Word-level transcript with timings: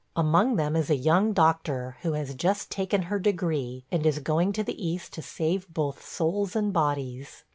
Among 0.15 0.55
them 0.55 0.75
is 0.75 0.89
a 0.89 0.95
young 0.95 1.31
doctor, 1.31 1.97
who 2.01 2.13
has 2.13 2.33
just 2.33 2.71
taken 2.71 3.03
her 3.03 3.19
degree, 3.19 3.85
and 3.91 4.03
is 4.03 4.17
going 4.17 4.51
to 4.53 4.63
the 4.63 4.83
East 4.83 5.13
to 5.13 5.21
save 5.21 5.71
both 5.71 6.03
souls 6.03 6.55
and 6.55 6.73
bodies. 6.73 7.43